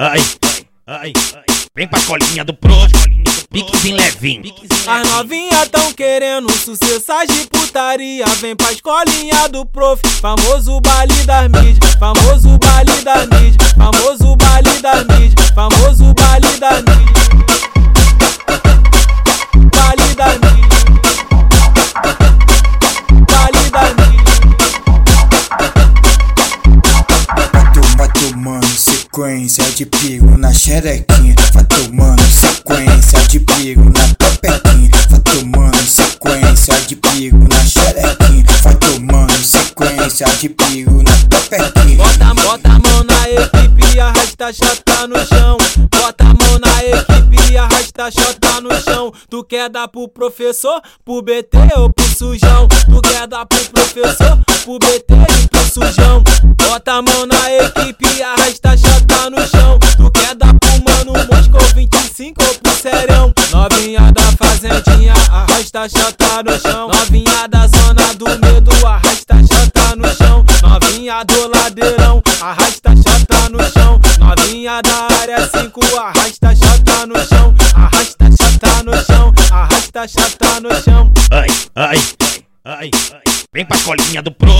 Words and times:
ai, 0.00 0.18
ai, 0.86 1.12
vem 1.76 1.86
pra 1.86 2.00
colinha 2.00 2.42
do 2.42 2.54
pro, 2.54 2.74
piquezinho 3.50 3.96
levinho. 3.96 4.42
As 4.86 5.06
novinha 5.10 5.66
tão 5.66 5.92
querendo 5.92 6.50
sucesso 6.52 7.26
de 7.28 7.46
putaria. 7.48 8.24
Vem 8.40 8.56
pra 8.56 8.72
escolinha 8.72 9.46
do 9.50 9.66
prof, 9.66 10.00
famoso 10.22 10.80
baile 10.80 11.22
das 11.24 11.48
mídias, 11.48 11.94
famoso 11.96 12.58
baile 12.58 13.02
das 13.02 13.28
mídias, 13.28 13.72
famoso 13.72 14.36
de 29.80 29.86
pigo 29.86 30.36
na 30.36 30.52
xerequinha. 30.52 31.34
Vai 31.54 31.64
tomando 31.64 32.22
sequência 32.24 33.18
de 33.28 33.40
pigo 33.40 33.84
na 33.84 34.14
pepequinha. 34.18 34.90
Vai 35.08 35.20
tomando 35.20 35.86
sequência 35.86 36.74
de 36.86 36.96
pigo 36.96 37.48
na 37.48 37.64
xerequinha. 37.64 38.44
Vai 38.62 38.74
tomando 38.74 39.32
sequência 39.42 40.26
de 40.38 40.50
pigo 40.50 41.02
na 41.02 41.12
pepequinha. 41.30 41.96
Bota, 41.96 42.34
bota 42.42 42.68
a 42.68 42.78
mão 42.78 43.04
na 43.04 43.30
equipe 43.30 43.96
e 43.96 44.00
arrasta 44.00 44.46
a 44.48 44.52
chota 44.52 45.06
no 45.06 45.26
chão. 45.26 45.56
Bota 45.96 46.24
a 46.24 46.34
mão 46.34 46.58
na 46.58 46.84
equipe 46.84 47.50
e 47.50 47.56
arrasta 47.56 48.04
a 48.04 48.10
chota 48.10 48.60
no 48.60 48.82
chão. 48.82 49.10
Tu 49.30 49.42
quer 49.44 49.70
dar 49.70 49.88
pro 49.88 50.06
professor, 50.08 50.82
pro 51.06 51.22
BT 51.22 51.56
ou 51.78 51.90
pro 51.90 52.04
sujão? 52.18 52.68
Tu 52.68 53.00
quer 53.00 53.26
dar 53.26 53.46
pro 53.46 53.64
professor, 53.70 54.38
pro 54.62 54.78
BT 54.78 55.14
e 55.42 55.48
pro 55.48 55.64
sujão? 55.72 56.22
Bota 56.68 56.92
a 56.92 57.02
mão 57.02 57.24
na 57.24 57.50
equipe 57.54 58.09
arrasta 65.80 65.84
a 65.84 65.88
chota 65.88 66.42
no 66.42 66.60
chão. 66.60 66.88
Novinha 66.88 67.48
da 67.48 67.66
zona 67.66 68.14
do 68.14 68.26
medo, 68.26 68.86
arrasta 68.86 69.34
a 69.34 69.38
chota 69.38 69.96
no 69.96 70.14
chão. 70.14 70.44
Novinha 70.62 71.24
do 71.24 71.48
ladeirão, 71.48 72.22
arrasta 72.40 72.90
a 72.90 72.96
chota 72.96 73.48
no 73.48 73.58
chão. 73.72 74.00
Novinha 74.18 74.82
da 74.82 75.08
área 75.20 75.48
5, 75.48 75.80
arrasta 75.96 76.48
a 76.48 76.54
chota 76.54 77.06
no 77.06 77.26
chão. 77.26 77.54
Arrasta 77.74 78.26
a 78.26 78.30
chota 78.30 78.82
no 78.82 79.04
chão, 79.04 79.34
arrasta 79.50 80.00
a 80.02 80.08
chota 80.08 80.60
no 80.60 80.82
chão. 80.82 81.12
Ai, 81.30 81.48
ai, 81.76 81.98
ai, 82.64 82.90
vem 83.52 83.64
pra 83.64 83.78
colinha 83.78 84.22
do 84.22 84.32
pro, 84.32 84.52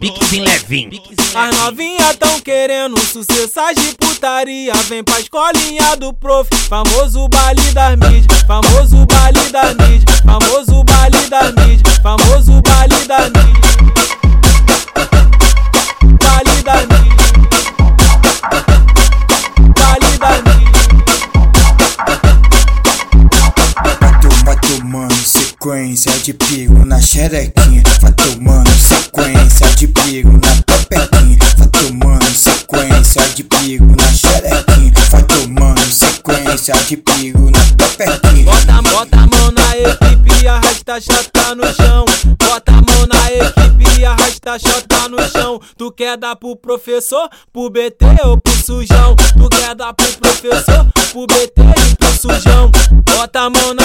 piquezinho 0.00 0.44
levinho. 0.44 1.02
As 1.34 1.56
novinha 1.58 2.14
tão 2.14 2.40
querendo 2.40 2.98
sucesso 3.00 3.74
de 3.76 3.94
putaria. 3.96 4.72
Vem 4.88 5.04
pra 5.04 5.20
escolinha 5.20 5.94
do 5.96 6.12
prof, 6.14 6.48
famoso 6.68 7.28
baile 7.28 7.70
das 7.72 7.96
mídias, 7.96 8.42
famoso 8.46 9.06
baile 9.06 9.48
das 9.50 9.76
mídias, 9.76 10.20
famoso 10.24 10.82
baile 10.84 11.18
das 11.28 11.54
mídias, 11.54 11.69
de 26.30 26.34
pigo 26.34 26.84
na 26.84 27.00
xerequinha. 27.00 27.82
Vai 28.00 28.12
tomando 28.12 28.70
sequência 28.70 29.66
de 29.74 29.88
pigo 29.88 30.30
na 30.30 30.62
pepequinha. 30.62 31.38
Vai 31.56 31.68
tomando 31.68 32.24
sequência 32.24 33.22
de 33.34 33.42
pigo 33.42 33.96
na 33.96 34.12
xerequinha. 34.12 34.92
Vai 35.10 35.22
tomando 35.24 35.80
sequência 35.90 36.74
de 36.86 36.96
pigo 36.96 37.50
na 37.50 37.58
pepequinha. 37.76 38.44
Bota, 38.44 38.82
bota 38.82 39.16
a 39.16 39.26
mão 39.26 39.50
na 39.50 39.76
equipe 39.76 40.44
e 40.44 40.46
arrasta 40.46 40.94
a 40.94 41.00
chota 41.00 41.54
no 41.56 41.74
chão. 41.74 42.04
Bota 42.38 42.72
a 42.72 42.74
mão 42.74 43.06
na 43.08 43.32
equipe 43.32 44.00
e 44.00 44.04
arrasta 44.04 44.52
a 44.52 44.58
chota 44.58 45.08
no 45.08 45.28
chão. 45.30 45.60
Tu 45.76 45.90
quer 45.90 46.16
dar 46.16 46.36
pro 46.36 46.54
professor, 46.54 47.28
pro 47.52 47.70
BT 47.70 48.04
ou 48.22 48.40
pro 48.40 48.52
sujão? 48.64 49.16
Tu 49.16 49.48
quer 49.48 49.74
dar 49.74 49.92
pro 49.94 50.06
professor, 50.12 50.86
pro 51.10 51.26
BT 51.26 51.60
e 51.60 51.96
pro 51.96 52.14
sujão? 52.14 52.70
Bota 53.16 53.40
a 53.40 53.50
mão 53.50 53.74
na 53.74 53.79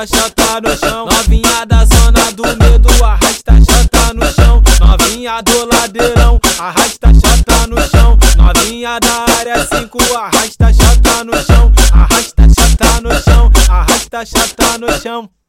a 0.00 0.06
chota 0.06 0.60
no 0.62 0.76
chão. 0.78 1.06
Novinha 1.06 1.66
da 1.66 1.84
zona 1.84 2.32
do 2.32 2.42
medo, 2.56 3.04
arrasta 3.04 3.52
a 3.52 3.56
chota 3.56 4.14
no 4.14 4.32
chão. 4.32 4.62
Novinha 4.80 5.42
do 5.42 5.66
ladeirão, 5.66 6.40
arrasta 6.58 7.08
a 7.08 7.14
chota 7.14 7.66
no 7.66 7.80
chão. 7.88 8.18
Novinha 8.36 8.98
da 9.00 9.34
área 9.38 9.66
5, 9.66 9.98
arrasta 10.16 10.66
a 10.66 10.72
chota 10.72 11.24
no 11.24 11.44
chão. 11.44 11.72
Arrasta 11.92 12.44
a 12.44 12.48
chota 12.48 13.00
no 13.02 13.22
chão, 13.22 13.50
arrasta 13.68 14.18
a 14.18 14.24
chota 14.24 14.78
no 14.78 15.00
chão. 15.00 15.30